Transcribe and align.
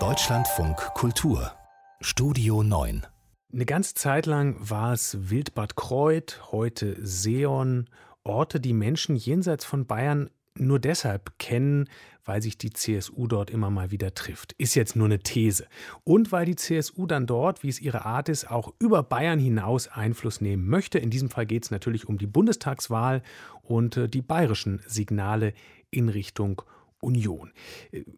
Deutschlandfunk 0.00 0.76
Kultur 0.94 1.52
Studio 2.00 2.64
9 2.64 3.06
Eine 3.52 3.66
ganze 3.66 3.94
Zeit 3.94 4.26
lang 4.26 4.56
war 4.58 4.92
es 4.92 5.30
Wildbad 5.30 5.76
Kreuth, 5.76 6.40
heute 6.50 6.96
Seon, 6.98 7.88
Orte, 8.24 8.58
die 8.58 8.72
Menschen 8.72 9.14
jenseits 9.14 9.64
von 9.64 9.86
Bayern 9.86 10.28
nur 10.56 10.80
deshalb 10.80 11.38
kennen, 11.38 11.88
weil 12.24 12.42
sich 12.42 12.58
die 12.58 12.72
CSU 12.72 13.28
dort 13.28 13.48
immer 13.48 13.70
mal 13.70 13.92
wieder 13.92 14.12
trifft. 14.12 14.54
Ist 14.54 14.74
jetzt 14.74 14.96
nur 14.96 15.06
eine 15.06 15.20
These. 15.20 15.68
Und 16.02 16.32
weil 16.32 16.46
die 16.46 16.56
CSU 16.56 17.06
dann 17.06 17.28
dort, 17.28 17.62
wie 17.62 17.68
es 17.68 17.80
ihre 17.80 18.04
Art 18.04 18.28
ist, 18.28 18.50
auch 18.50 18.74
über 18.80 19.04
Bayern 19.04 19.38
hinaus 19.38 19.86
Einfluss 19.86 20.40
nehmen 20.40 20.66
möchte. 20.66 20.98
In 20.98 21.10
diesem 21.10 21.30
Fall 21.30 21.46
geht 21.46 21.62
es 21.62 21.70
natürlich 21.70 22.08
um 22.08 22.18
die 22.18 22.26
Bundestagswahl 22.26 23.22
und 23.62 23.96
äh, 23.96 24.08
die 24.08 24.22
bayerischen 24.22 24.82
Signale 24.88 25.54
in 25.90 26.08
Richtung 26.08 26.62
Union. 27.04 27.52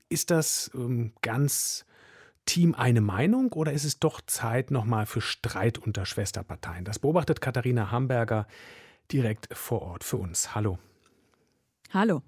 Ist 0.08 0.30
das 0.30 0.70
ähm, 0.74 1.12
ganz 1.22 1.84
Team 2.46 2.74
eine 2.74 3.00
Meinung 3.00 3.52
oder 3.52 3.72
ist 3.72 3.84
es 3.84 3.98
doch 3.98 4.20
Zeit 4.20 4.70
nochmal 4.70 5.06
für 5.06 5.20
Streit 5.20 5.78
unter 5.78 6.06
Schwesterparteien? 6.06 6.84
Das 6.84 6.98
beobachtet 6.98 7.40
Katharina 7.40 7.90
Hamburger 7.90 8.46
direkt 9.12 9.48
vor 9.52 9.82
Ort 9.82 10.04
für 10.04 10.16
uns. 10.16 10.54
Hallo. 10.54 10.78
Hallo. 11.92 12.22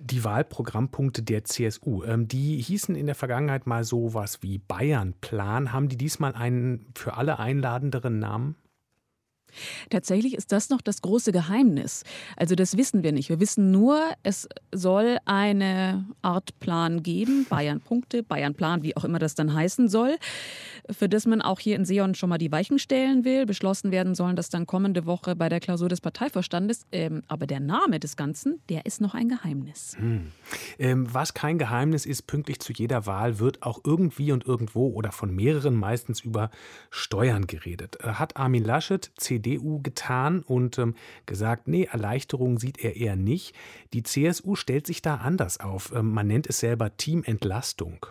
Die 0.00 0.22
Wahlprogrammpunkte 0.22 1.22
der 1.22 1.44
CSU, 1.44 2.04
ähm, 2.04 2.28
die 2.28 2.60
hießen 2.60 2.94
in 2.94 3.06
der 3.06 3.16
Vergangenheit 3.16 3.66
mal 3.66 3.82
sowas 3.82 4.42
wie 4.42 4.58
Bayernplan. 4.58 5.72
Haben 5.72 5.88
die 5.88 5.96
diesmal 5.96 6.34
einen 6.34 6.86
für 6.94 7.14
alle 7.14 7.38
einladenderen 7.38 8.18
Namen? 8.20 8.54
Tatsächlich 9.90 10.34
ist 10.34 10.52
das 10.52 10.70
noch 10.70 10.80
das 10.80 11.02
große 11.02 11.32
Geheimnis. 11.32 12.04
Also 12.36 12.54
das 12.54 12.76
wissen 12.76 13.02
wir 13.02 13.12
nicht. 13.12 13.28
Wir 13.28 13.40
wissen 13.40 13.70
nur, 13.70 14.00
es 14.22 14.48
soll 14.72 15.18
eine 15.24 16.06
Art 16.22 16.58
Plan 16.60 17.02
geben, 17.02 17.46
Bayern-Punkte, 17.48 18.22
Bayern-Plan, 18.22 18.82
wie 18.82 18.96
auch 18.96 19.04
immer 19.04 19.18
das 19.18 19.34
dann 19.34 19.52
heißen 19.52 19.88
soll, 19.88 20.16
für 20.90 21.08
das 21.08 21.26
man 21.26 21.42
auch 21.42 21.60
hier 21.60 21.76
in 21.76 21.84
Seon 21.84 22.14
schon 22.14 22.28
mal 22.28 22.38
die 22.38 22.52
Weichen 22.52 22.78
stellen 22.78 23.24
will. 23.24 23.46
Beschlossen 23.46 23.90
werden 23.90 24.14
sollen 24.14 24.36
das 24.36 24.48
dann 24.48 24.66
kommende 24.66 25.06
Woche 25.06 25.36
bei 25.36 25.48
der 25.48 25.60
Klausur 25.60 25.88
des 25.88 26.00
Parteivorstandes. 26.00 26.86
Ähm, 26.92 27.22
aber 27.28 27.46
der 27.46 27.60
Name 27.60 28.00
des 28.00 28.16
Ganzen, 28.16 28.60
der 28.68 28.86
ist 28.86 29.00
noch 29.00 29.14
ein 29.14 29.28
Geheimnis. 29.28 29.96
Hm. 29.98 30.32
Ähm, 30.78 31.06
was 31.12 31.34
kein 31.34 31.58
Geheimnis 31.58 32.06
ist, 32.06 32.22
pünktlich 32.22 32.60
zu 32.60 32.72
jeder 32.72 33.06
Wahl 33.06 33.38
wird 33.38 33.62
auch 33.62 33.80
irgendwie 33.84 34.32
und 34.32 34.46
irgendwo 34.46 34.88
oder 34.88 35.12
von 35.12 35.34
mehreren 35.34 35.74
meistens 35.76 36.20
über 36.20 36.50
Steuern 36.90 37.46
geredet. 37.46 37.98
Äh, 38.00 38.14
hat 38.14 38.36
Armin 38.36 38.64
Laschet, 38.64 39.10
CDU, 39.16 39.80
getan 39.82 40.40
und 40.40 40.78
ähm, 40.78 40.94
gesagt, 41.26 41.68
nee, 41.68 41.84
Erleichterung 41.84 42.58
sieht 42.58 42.78
er 42.78 42.96
eher 42.96 43.16
nicht. 43.16 43.54
Die 43.92 44.02
CSU 44.02 44.54
stellt 44.54 44.86
sich 44.86 45.02
da 45.02 45.16
anders 45.16 45.60
auf. 45.60 45.92
Ähm, 45.94 46.12
man 46.12 46.26
nennt 46.26 46.48
es 46.48 46.60
selber 46.60 46.96
Teamentlastung. 46.96 48.06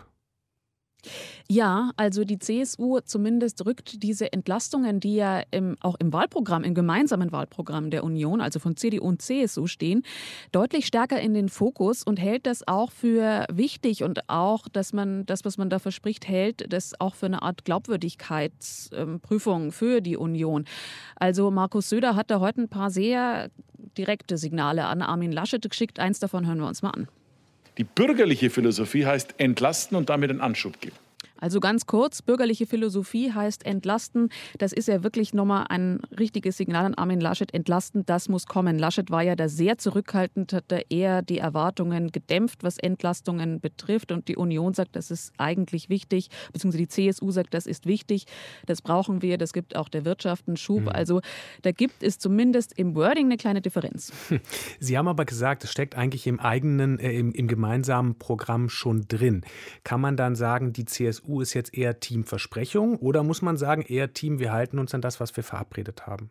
Ja, 1.48 1.92
also 1.96 2.24
die 2.24 2.38
CSU 2.38 3.00
zumindest 3.00 3.64
rückt 3.64 4.02
diese 4.02 4.32
Entlastungen, 4.32 5.00
die 5.00 5.14
ja 5.14 5.42
im, 5.50 5.76
auch 5.80 5.96
im 5.98 6.12
Wahlprogramm, 6.12 6.64
im 6.64 6.74
gemeinsamen 6.74 7.32
Wahlprogramm 7.32 7.90
der 7.90 8.04
Union, 8.04 8.40
also 8.40 8.58
von 8.58 8.76
CDU 8.76 9.06
und 9.06 9.22
CSU 9.22 9.66
stehen, 9.66 10.02
deutlich 10.52 10.86
stärker 10.86 11.20
in 11.20 11.34
den 11.34 11.48
Fokus 11.48 12.02
und 12.02 12.18
hält 12.18 12.46
das 12.46 12.66
auch 12.68 12.90
für 12.90 13.46
wichtig 13.50 14.02
und 14.02 14.28
auch, 14.28 14.68
dass 14.68 14.92
man 14.92 15.24
das, 15.26 15.44
was 15.44 15.56
man 15.56 15.70
da 15.70 15.78
verspricht, 15.78 16.28
hält 16.28 16.72
das 16.72 17.00
auch 17.00 17.14
für 17.14 17.26
eine 17.26 17.42
Art 17.42 17.64
Glaubwürdigkeitsprüfung 17.64 19.72
für 19.72 20.00
die 20.00 20.16
Union. 20.16 20.64
Also 21.16 21.50
Markus 21.50 21.88
Söder 21.88 22.14
hat 22.14 22.30
da 22.30 22.40
heute 22.40 22.62
ein 22.62 22.68
paar 22.68 22.90
sehr 22.90 23.50
direkte 23.96 24.36
Signale 24.36 24.86
an 24.86 25.00
Armin 25.00 25.32
Laschet 25.32 25.62
geschickt. 25.62 25.98
Eins 25.98 26.18
davon 26.18 26.46
hören 26.46 26.58
wir 26.58 26.66
uns 26.66 26.82
mal 26.82 26.90
an. 26.90 27.08
Die 27.78 27.84
bürgerliche 27.84 28.50
Philosophie 28.50 29.06
heißt 29.06 29.34
entlasten 29.38 29.96
und 29.96 30.10
damit 30.10 30.30
einen 30.30 30.40
Anschub 30.40 30.80
geben. 30.80 30.96
Also 31.40 31.60
ganz 31.60 31.86
kurz, 31.86 32.22
bürgerliche 32.22 32.66
Philosophie 32.66 33.32
heißt 33.32 33.64
entlasten. 33.64 34.28
Das 34.58 34.72
ist 34.72 34.88
ja 34.88 35.02
wirklich 35.02 35.34
nochmal 35.34 35.66
ein 35.68 36.00
richtiges 36.18 36.56
Signal 36.56 36.84
an 36.84 36.94
Armin 36.94 37.20
Laschet. 37.20 37.52
Entlasten, 37.54 38.04
das 38.06 38.28
muss 38.28 38.46
kommen. 38.46 38.78
Laschet 38.78 39.10
war 39.10 39.22
ja 39.22 39.36
da 39.36 39.48
sehr 39.48 39.78
zurückhaltend, 39.78 40.52
hat 40.52 40.64
da 40.68 40.78
eher 40.88 41.22
die 41.22 41.38
Erwartungen 41.38 42.10
gedämpft, 42.10 42.64
was 42.64 42.78
Entlastungen 42.78 43.60
betrifft. 43.60 44.10
Und 44.12 44.28
die 44.28 44.36
Union 44.36 44.74
sagt, 44.74 44.96
das 44.96 45.10
ist 45.10 45.32
eigentlich 45.38 45.88
wichtig, 45.88 46.28
beziehungsweise 46.52 46.84
die 46.84 46.88
CSU 46.88 47.30
sagt, 47.30 47.54
das 47.54 47.66
ist 47.66 47.86
wichtig, 47.86 48.26
das 48.66 48.82
brauchen 48.82 49.22
wir, 49.22 49.38
das 49.38 49.52
gibt 49.52 49.76
auch 49.76 49.88
der 49.88 50.04
Wirtschaft 50.04 50.48
einen 50.48 50.56
Schub. 50.56 50.82
Mhm. 50.82 50.88
Also 50.88 51.20
da 51.62 51.70
gibt 51.72 52.02
es 52.02 52.18
zumindest 52.18 52.76
im 52.78 52.94
Wording 52.94 53.26
eine 53.26 53.36
kleine 53.36 53.60
Differenz. 53.60 54.12
Sie 54.80 54.98
haben 54.98 55.08
aber 55.08 55.24
gesagt, 55.24 55.64
es 55.64 55.70
steckt 55.70 55.94
eigentlich 55.94 56.26
im 56.26 56.40
eigenen, 56.40 56.98
äh, 56.98 57.12
im, 57.12 57.32
im 57.32 57.46
gemeinsamen 57.46 58.18
Programm 58.18 58.68
schon 58.68 59.06
drin. 59.08 59.42
Kann 59.84 60.00
man 60.00 60.16
dann 60.16 60.34
sagen, 60.34 60.72
die 60.72 60.84
CSU 60.84 61.27
CSU 61.28 61.40
ist 61.40 61.54
jetzt 61.54 61.74
eher 61.74 62.00
Team 62.00 62.24
Versprechung 62.24 62.96
oder 62.96 63.22
muss 63.22 63.42
man 63.42 63.56
sagen, 63.56 63.82
eher 63.82 64.12
Team, 64.12 64.38
wir 64.38 64.52
halten 64.52 64.78
uns 64.78 64.94
an 64.94 65.02
das, 65.02 65.20
was 65.20 65.36
wir 65.36 65.44
verabredet 65.44 66.06
haben? 66.06 66.30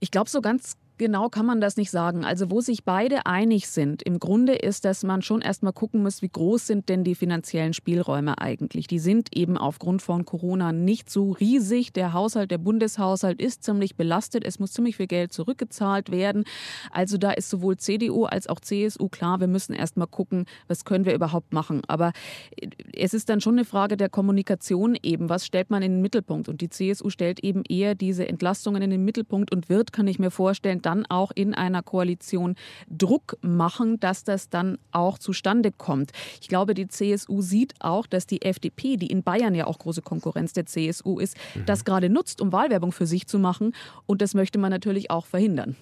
Ich 0.00 0.10
glaube, 0.10 0.30
so 0.30 0.40
ganz 0.40 0.76
genau 0.98 1.28
kann 1.28 1.46
man 1.46 1.60
das 1.60 1.76
nicht 1.76 1.90
sagen. 1.90 2.24
Also 2.24 2.50
wo 2.50 2.60
sich 2.60 2.84
beide 2.84 3.26
einig 3.26 3.68
sind, 3.68 4.02
im 4.02 4.18
Grunde 4.18 4.54
ist, 4.54 4.84
dass 4.84 5.04
man 5.04 5.22
schon 5.22 5.40
erstmal 5.40 5.72
gucken 5.72 6.02
muss, 6.02 6.22
wie 6.22 6.28
groß 6.28 6.66
sind 6.66 6.88
denn 6.88 7.04
die 7.04 7.14
finanziellen 7.14 7.72
Spielräume 7.72 8.38
eigentlich. 8.38 8.86
Die 8.86 8.98
sind 8.98 9.34
eben 9.36 9.56
aufgrund 9.56 10.02
von 10.02 10.24
Corona 10.24 10.72
nicht 10.72 11.10
so 11.10 11.32
riesig. 11.32 11.92
Der 11.92 12.12
Haushalt, 12.12 12.50
der 12.50 12.58
Bundeshaushalt 12.58 13.40
ist 13.40 13.62
ziemlich 13.62 13.96
belastet. 13.96 14.44
Es 14.44 14.58
muss 14.58 14.72
ziemlich 14.72 14.96
viel 14.96 15.06
Geld 15.06 15.32
zurückgezahlt 15.32 16.10
werden. 16.10 16.44
Also 16.90 17.16
da 17.16 17.30
ist 17.30 17.48
sowohl 17.48 17.76
CDU 17.76 18.24
als 18.24 18.48
auch 18.48 18.60
CSU 18.60 19.08
klar, 19.08 19.40
wir 19.40 19.46
müssen 19.46 19.72
erstmal 19.72 20.06
gucken, 20.06 20.46
was 20.66 20.84
können 20.84 21.04
wir 21.04 21.14
überhaupt 21.14 21.52
machen. 21.52 21.82
Aber 21.86 22.12
äh, 22.56 22.68
es 22.94 23.14
ist 23.14 23.28
dann 23.28 23.40
schon 23.40 23.54
eine 23.54 23.64
Frage 23.64 23.96
der 23.96 24.08
Kommunikation 24.08 24.96
eben. 25.02 25.28
Was 25.28 25.46
stellt 25.46 25.70
man 25.70 25.82
in 25.82 25.92
den 25.92 26.02
Mittelpunkt? 26.02 26.48
Und 26.48 26.60
die 26.60 26.68
CSU 26.68 27.10
stellt 27.10 27.40
eben 27.40 27.62
eher 27.68 27.94
diese 27.94 28.28
Entlastungen 28.28 28.82
in 28.82 28.90
den 28.90 29.04
Mittelpunkt 29.04 29.52
und 29.52 29.68
wird, 29.68 29.92
kann 29.92 30.08
ich 30.08 30.18
mir 30.18 30.30
vorstellen, 30.30 30.82
dann 30.88 31.04
auch 31.06 31.30
in 31.34 31.52
einer 31.52 31.82
Koalition 31.82 32.54
Druck 32.88 33.36
machen, 33.42 34.00
dass 34.00 34.24
das 34.24 34.48
dann 34.48 34.78
auch 34.90 35.18
zustande 35.18 35.70
kommt. 35.70 36.12
Ich 36.40 36.48
glaube, 36.48 36.72
die 36.72 36.88
CSU 36.88 37.42
sieht 37.42 37.74
auch, 37.80 38.06
dass 38.06 38.26
die 38.26 38.40
FDP, 38.40 38.96
die 38.96 39.08
in 39.08 39.22
Bayern 39.22 39.54
ja 39.54 39.66
auch 39.66 39.78
große 39.78 40.00
Konkurrenz 40.00 40.54
der 40.54 40.64
CSU 40.64 41.18
ist, 41.18 41.36
mhm. 41.54 41.66
das 41.66 41.84
gerade 41.84 42.08
nutzt, 42.08 42.40
um 42.40 42.52
Wahlwerbung 42.52 42.92
für 42.92 43.06
sich 43.06 43.26
zu 43.26 43.38
machen. 43.38 43.74
Und 44.06 44.22
das 44.22 44.32
möchte 44.32 44.58
man 44.58 44.70
natürlich 44.70 45.10
auch 45.10 45.26
verhindern. 45.26 45.76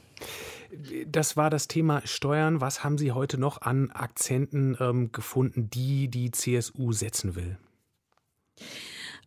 Das 1.06 1.36
war 1.36 1.50
das 1.50 1.68
Thema 1.68 2.02
Steuern. 2.04 2.60
Was 2.60 2.82
haben 2.82 2.98
Sie 2.98 3.12
heute 3.12 3.38
noch 3.38 3.62
an 3.62 3.92
Akzenten 3.92 4.76
ähm, 4.80 5.12
gefunden, 5.12 5.70
die 5.70 6.08
die 6.08 6.32
CSU 6.32 6.92
setzen 6.92 7.36
will? 7.36 7.58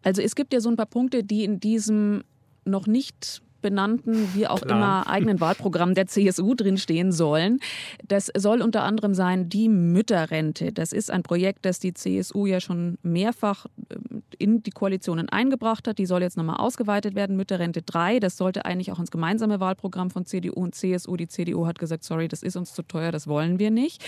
Also 0.03 0.21
es 0.21 0.35
gibt 0.35 0.51
ja 0.51 0.59
so 0.59 0.69
ein 0.69 0.75
paar 0.75 0.87
Punkte, 0.87 1.23
die 1.23 1.45
in 1.45 1.61
diesem 1.61 2.23
noch 2.65 2.85
nicht 2.85 3.41
benannten, 3.61 4.33
wie 4.33 4.47
auch 4.47 4.61
Klar. 4.61 4.77
immer, 4.77 5.07
eigenen 5.07 5.39
Wahlprogramm 5.39 5.93
der 5.93 6.07
CSU 6.07 6.55
drinstehen 6.55 7.11
sollen. 7.11 7.59
Das 8.07 8.31
soll 8.35 8.61
unter 8.61 8.83
anderem 8.83 9.13
sein 9.13 9.49
die 9.49 9.69
Mütterrente. 9.69 10.71
Das 10.71 10.93
ist 10.93 11.11
ein 11.11 11.23
Projekt, 11.23 11.65
das 11.65 11.79
die 11.79 11.93
CSU 11.93 12.45
ja 12.45 12.59
schon 12.59 12.97
mehrfach 13.03 13.65
äh, 13.65 13.95
in 14.37 14.63
die 14.63 14.71
Koalitionen 14.71 15.29
eingebracht 15.29 15.87
hat. 15.87 15.97
Die 15.97 16.05
soll 16.05 16.21
jetzt 16.21 16.37
nochmal 16.37 16.57
ausgeweitet 16.57 17.15
werden. 17.15 17.35
Mütterrente 17.35 17.81
3, 17.81 18.19
das 18.19 18.37
sollte 18.37 18.65
eigentlich 18.65 18.91
auch 18.91 18.99
ins 18.99 19.11
gemeinsame 19.11 19.59
Wahlprogramm 19.59 20.09
von 20.09 20.25
CDU 20.25 20.61
und 20.61 20.75
CSU. 20.75 21.15
Die 21.17 21.27
CDU 21.27 21.65
hat 21.67 21.79
gesagt, 21.79 22.03
sorry, 22.03 22.27
das 22.27 22.43
ist 22.43 22.55
uns 22.55 22.73
zu 22.73 22.83
teuer, 22.83 23.11
das 23.11 23.27
wollen 23.27 23.59
wir 23.59 23.71
nicht. 23.71 24.03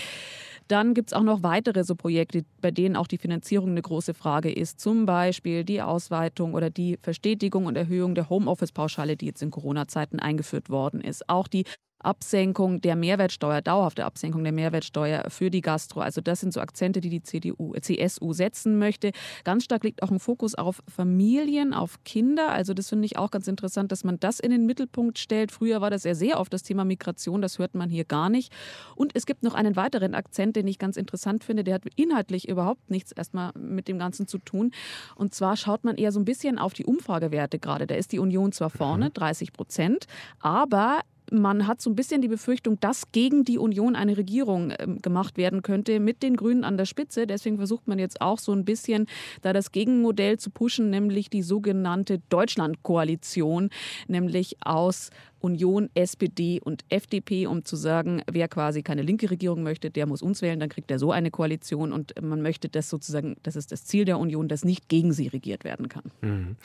Dann 0.68 0.94
gibt 0.94 1.10
es 1.10 1.12
auch 1.12 1.22
noch 1.22 1.42
weitere 1.42 1.84
so 1.84 1.94
Projekte, 1.94 2.44
bei 2.60 2.70
denen 2.70 2.96
auch 2.96 3.06
die 3.06 3.18
Finanzierung 3.18 3.70
eine 3.70 3.82
große 3.82 4.14
Frage 4.14 4.50
ist. 4.52 4.80
Zum 4.80 5.06
Beispiel 5.06 5.64
die 5.64 5.82
Ausweitung 5.82 6.54
oder 6.54 6.70
die 6.70 6.98
Verstetigung 7.02 7.66
und 7.66 7.76
Erhöhung 7.76 8.14
der 8.14 8.28
Homeoffice-Pauschale, 8.28 9.16
die 9.16 9.26
jetzt 9.26 9.42
in 9.42 9.50
Corona-Zeiten 9.50 10.18
eingeführt 10.18 10.70
worden 10.70 11.00
ist. 11.00 11.28
Auch 11.28 11.48
die 11.48 11.64
Absenkung 12.02 12.80
der 12.80 12.96
Mehrwertsteuer, 12.96 13.62
dauerhafte 13.62 14.04
Absenkung 14.04 14.42
der 14.44 14.52
Mehrwertsteuer 14.52 15.30
für 15.30 15.50
die 15.50 15.60
Gastro. 15.60 16.00
Also 16.00 16.20
das 16.20 16.40
sind 16.40 16.52
so 16.52 16.60
Akzente, 16.60 17.00
die 17.00 17.10
die 17.10 17.22
CDU, 17.22 17.74
CSU 17.80 18.32
setzen 18.32 18.78
möchte. 18.78 19.12
Ganz 19.44 19.64
stark 19.64 19.84
liegt 19.84 20.02
auch 20.02 20.10
ein 20.10 20.18
Fokus 20.18 20.54
auf 20.54 20.82
Familien, 20.88 21.74
auf 21.74 22.02
Kinder. 22.04 22.50
Also 22.50 22.74
das 22.74 22.88
finde 22.88 23.06
ich 23.06 23.16
auch 23.16 23.30
ganz 23.30 23.48
interessant, 23.48 23.92
dass 23.92 24.04
man 24.04 24.18
das 24.20 24.40
in 24.40 24.50
den 24.50 24.66
Mittelpunkt 24.66 25.18
stellt. 25.18 25.52
Früher 25.52 25.80
war 25.80 25.90
das 25.90 26.04
ja 26.04 26.14
sehr 26.14 26.40
oft 26.40 26.52
das 26.52 26.62
Thema 26.62 26.84
Migration, 26.84 27.42
das 27.42 27.58
hört 27.58 27.74
man 27.74 27.90
hier 27.90 28.04
gar 28.04 28.28
nicht. 28.28 28.52
Und 28.96 29.12
es 29.14 29.26
gibt 29.26 29.42
noch 29.42 29.54
einen 29.54 29.76
weiteren 29.76 30.14
Akzent, 30.14 30.56
den 30.56 30.66
ich 30.66 30.78
ganz 30.78 30.96
interessant 30.96 31.44
finde. 31.44 31.64
Der 31.64 31.74
hat 31.74 31.82
inhaltlich 31.96 32.48
überhaupt 32.48 32.90
nichts 32.90 33.12
erstmal 33.12 33.52
mit 33.56 33.88
dem 33.88 33.98
Ganzen 33.98 34.26
zu 34.26 34.38
tun. 34.38 34.72
Und 35.14 35.34
zwar 35.34 35.56
schaut 35.56 35.84
man 35.84 35.96
eher 35.96 36.12
so 36.12 36.20
ein 36.20 36.24
bisschen 36.24 36.58
auf 36.58 36.74
die 36.74 36.84
Umfragewerte 36.84 37.58
gerade. 37.58 37.86
Da 37.86 37.94
ist 37.94 38.12
die 38.12 38.18
Union 38.18 38.52
zwar 38.52 38.70
vorne, 38.70 39.10
30 39.10 39.50
mhm. 39.50 39.52
Prozent, 39.52 40.06
aber 40.40 41.00
man 41.30 41.66
hat 41.66 41.80
so 41.80 41.90
ein 41.90 41.94
bisschen 41.94 42.20
die 42.20 42.28
Befürchtung, 42.28 42.78
dass 42.80 43.12
gegen 43.12 43.44
die 43.44 43.58
Union 43.58 43.96
eine 43.96 44.16
Regierung 44.16 44.72
ähm, 44.78 45.00
gemacht 45.00 45.36
werden 45.36 45.62
könnte 45.62 46.00
mit 46.00 46.22
den 46.22 46.36
Grünen 46.36 46.64
an 46.64 46.76
der 46.76 46.84
Spitze. 46.84 47.26
Deswegen 47.26 47.56
versucht 47.56 47.88
man 47.88 47.98
jetzt 47.98 48.20
auch 48.20 48.38
so 48.38 48.52
ein 48.52 48.64
bisschen 48.64 49.06
da 49.42 49.52
das 49.52 49.72
Gegenmodell 49.72 50.38
zu 50.38 50.50
pushen, 50.50 50.90
nämlich 50.90 51.30
die 51.30 51.42
sogenannte 51.42 52.20
Deutschlandkoalition, 52.28 53.70
nämlich 54.08 54.56
aus 54.64 55.10
Union, 55.42 55.90
SPD 55.94 56.60
und 56.60 56.84
FDP, 56.88 57.46
um 57.46 57.64
zu 57.64 57.76
sagen, 57.76 58.22
wer 58.30 58.48
quasi 58.48 58.82
keine 58.82 59.02
linke 59.02 59.30
Regierung 59.30 59.62
möchte, 59.62 59.90
der 59.90 60.06
muss 60.06 60.22
uns 60.22 60.40
wählen, 60.42 60.60
dann 60.60 60.68
kriegt 60.68 60.90
er 60.90 60.98
so 60.98 61.12
eine 61.12 61.30
Koalition 61.30 61.92
und 61.92 62.14
man 62.22 62.42
möchte 62.42 62.68
das 62.68 62.88
sozusagen, 62.88 63.36
das 63.42 63.56
ist 63.56 63.72
das 63.72 63.84
Ziel 63.84 64.04
der 64.04 64.18
Union, 64.18 64.48
dass 64.48 64.64
nicht 64.64 64.88
gegen 64.88 65.12
sie 65.12 65.28
regiert 65.28 65.64
werden 65.64 65.88
kann. 65.88 66.04
Mhm. 66.20 66.56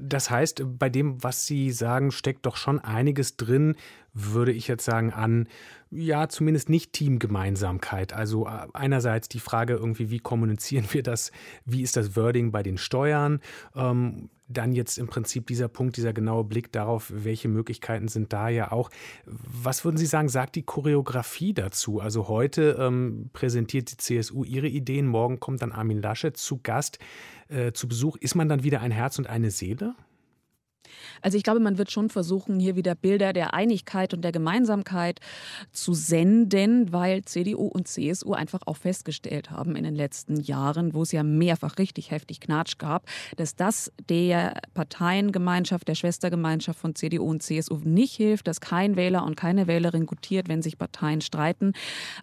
Das 0.00 0.30
heißt, 0.30 0.64
bei 0.78 0.88
dem, 0.88 1.22
was 1.22 1.46
Sie 1.46 1.70
sagen, 1.70 2.10
steckt 2.12 2.46
doch 2.46 2.56
schon 2.56 2.78
einiges 2.78 3.36
drin, 3.36 3.76
würde 4.14 4.52
ich 4.52 4.68
jetzt 4.68 4.84
sagen, 4.84 5.12
an 5.12 5.48
ja, 5.94 6.28
zumindest 6.28 6.70
nicht 6.70 6.94
Teamgemeinsamkeit. 6.94 8.14
Also 8.14 8.46
äh, 8.46 8.66
einerseits 8.72 9.28
die 9.28 9.40
Frage 9.40 9.74
irgendwie, 9.74 10.10
wie 10.10 10.20
kommunizieren 10.20 10.86
wir 10.90 11.02
das, 11.02 11.32
wie 11.66 11.82
ist 11.82 11.96
das 11.96 12.16
Wording 12.16 12.50
bei 12.50 12.62
den 12.62 12.78
Steuern? 12.78 13.40
Ähm, 13.76 14.30
dann 14.48 14.72
jetzt 14.72 14.98
im 14.98 15.06
Prinzip 15.06 15.46
dieser 15.46 15.68
Punkt, 15.68 15.96
dieser 15.96 16.12
genaue 16.12 16.44
Blick 16.44 16.72
darauf, 16.72 17.12
welche 17.14 17.48
Möglichkeiten 17.48 18.08
sind 18.08 18.32
da 18.32 18.48
ja 18.48 18.72
auch. 18.72 18.90
Was 19.24 19.84
würden 19.84 19.96
Sie 19.96 20.06
sagen, 20.06 20.28
sagt 20.28 20.56
die 20.56 20.62
Choreografie 20.62 21.54
dazu? 21.54 22.00
Also 22.00 22.28
heute 22.28 22.76
ähm, 22.78 23.30
präsentiert 23.32 23.90
die 23.92 23.96
CSU 23.96 24.44
ihre 24.44 24.68
Ideen, 24.68 25.06
morgen 25.06 25.40
kommt 25.40 25.62
dann 25.62 25.72
Armin 25.72 26.00
Laschet 26.00 26.36
zu 26.36 26.60
Gast, 26.62 26.98
äh, 27.48 27.72
zu 27.72 27.88
Besuch. 27.88 28.16
Ist 28.16 28.34
man 28.34 28.48
dann 28.48 28.62
wieder 28.62 28.80
ein 28.80 28.92
Herz 28.92 29.18
und 29.18 29.26
eine 29.26 29.50
Seele? 29.50 29.94
Also 31.20 31.36
ich 31.36 31.42
glaube, 31.42 31.60
man 31.60 31.78
wird 31.78 31.90
schon 31.90 32.08
versuchen, 32.08 32.58
hier 32.58 32.76
wieder 32.76 32.94
Bilder 32.94 33.32
der 33.32 33.54
Einigkeit 33.54 34.14
und 34.14 34.22
der 34.22 34.32
Gemeinsamkeit 34.32 35.20
zu 35.70 35.94
senden, 35.94 36.92
weil 36.92 37.24
CDU 37.24 37.66
und 37.66 37.88
CSU 37.88 38.32
einfach 38.32 38.60
auch 38.66 38.76
festgestellt 38.76 39.50
haben 39.50 39.76
in 39.76 39.84
den 39.84 39.94
letzten 39.94 40.40
Jahren, 40.40 40.94
wo 40.94 41.02
es 41.02 41.12
ja 41.12 41.22
mehrfach 41.22 41.78
richtig 41.78 42.10
heftig 42.10 42.40
Knatsch 42.40 42.78
gab, 42.78 43.06
dass 43.36 43.56
das 43.56 43.92
der 44.08 44.60
Parteiengemeinschaft, 44.74 45.88
der 45.88 45.94
Schwestergemeinschaft 45.94 46.78
von 46.78 46.94
CDU 46.94 47.24
und 47.24 47.42
CSU 47.42 47.80
nicht 47.84 48.14
hilft, 48.14 48.46
dass 48.48 48.60
kein 48.60 48.96
Wähler 48.96 49.24
und 49.24 49.36
keine 49.36 49.66
Wählerin 49.66 50.06
gutiert, 50.06 50.48
wenn 50.48 50.62
sich 50.62 50.78
Parteien 50.78 51.20
streiten. 51.20 51.72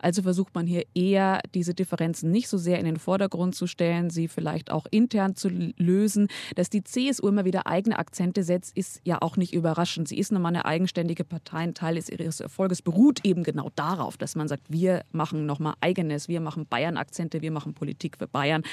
Also 0.02 0.22
versucht 0.22 0.54
man 0.56 0.68
hier 0.68 0.84
eher 0.94 1.42
diese 1.54 1.74
Differenzen 1.74 2.32
nicht 2.32 2.50
so 2.50 2.58
sehr 2.58 2.80
in 2.80 2.86
den 2.86 2.98
Vordergrund 2.98 3.56
zu 3.56 3.68
stellen, 3.68 4.10
sie 4.10 4.28
vielleicht 4.28 4.72
auch 4.72 4.86
intern 4.92 5.36
zu 5.36 5.50
lösen, 5.50 6.28
dass 6.56 6.70
die 6.70 6.84
CSU 6.84 7.28
immer 7.28 7.46
wieder 7.46 7.68
eigene 7.68 7.98
Akzente 7.98 8.44
setzt, 8.44 8.59
ist 8.74 9.02
ja 9.04 9.22
auch 9.22 9.38
nicht 9.38 9.54
überraschend. 9.54 10.08
Sie 10.08 10.18
ist 10.18 10.32
nun 10.32 10.42
mal 10.42 10.50
eine 10.50 10.66
eigenständige 10.66 11.24
Partei. 11.24 11.58
Ein 11.58 11.74
Teil 11.74 11.98
ihres 11.98 12.40
Erfolges 12.40 12.82
beruht 12.82 13.26
eben 13.26 13.44
genau 13.44 13.70
darauf, 13.76 14.18
dass 14.18 14.36
man 14.36 14.48
sagt, 14.48 14.64
wir 14.70 15.04
machen 15.12 15.46
nochmal 15.46 15.76
eigenes, 15.82 16.28
wir 16.28 16.42
machen 16.42 16.66
Bayern-Akzente, 16.66 17.42
wir 17.42 17.52
machen 17.52 17.74
Politik 17.74 18.18
für 18.18 18.28
Bayern. 18.28 18.64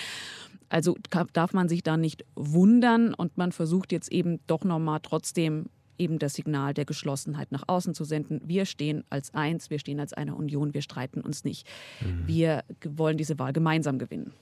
Also 0.68 0.96
darf 1.32 1.52
man 1.52 1.68
sich 1.68 1.82
da 1.82 1.96
nicht 1.96 2.24
wundern 2.34 3.14
und 3.14 3.38
man 3.38 3.52
versucht 3.52 3.92
jetzt 3.92 4.10
eben 4.10 4.40
doch 4.46 4.64
nochmal 4.64 5.00
trotzdem 5.02 5.66
eben 5.98 6.18
das 6.18 6.34
Signal 6.34 6.74
der 6.74 6.84
Geschlossenheit 6.84 7.52
nach 7.52 7.64
außen 7.66 7.94
zu 7.94 8.04
senden. 8.04 8.40
Wir 8.44 8.64
stehen 8.64 9.04
als 9.10 9.34
eins, 9.34 9.70
wir 9.70 9.78
stehen 9.78 10.00
als 10.00 10.12
eine 10.12 10.34
Union, 10.34 10.74
wir 10.74 10.82
streiten 10.82 11.20
uns 11.20 11.44
nicht. 11.44 11.66
Mhm. 12.00 12.26
Wir 12.26 12.64
wollen 12.84 13.16
diese 13.16 13.38
Wahl 13.38 13.52
gemeinsam 13.52 13.98
gewinnen. 13.98 14.32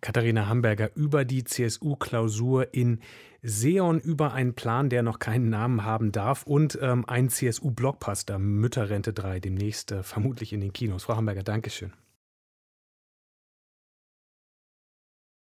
Katharina 0.00 0.46
Hamburger 0.46 0.90
über 0.94 1.24
die 1.24 1.44
CSU-Klausur 1.44 2.72
in 2.72 3.00
Seon, 3.42 4.00
über 4.00 4.34
einen 4.34 4.54
Plan, 4.54 4.90
der 4.90 5.02
noch 5.02 5.18
keinen 5.18 5.48
Namen 5.48 5.84
haben 5.84 6.12
darf 6.12 6.42
und 6.42 6.78
ähm, 6.82 7.04
ein 7.06 7.30
CSU-Blockbuster, 7.30 8.38
Mütterrente 8.38 9.12
3, 9.12 9.40
demnächst 9.40 9.92
äh, 9.92 10.02
vermutlich 10.02 10.52
in 10.52 10.60
den 10.60 10.72
Kinos. 10.72 11.04
Frau 11.04 11.16
Hamburger, 11.16 11.42
Dankeschön. 11.42 11.92